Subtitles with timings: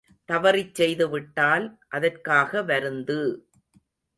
[0.29, 1.67] தவறிச் செய்துவிட்டால்,
[1.89, 3.19] அதற்காக வருந்து!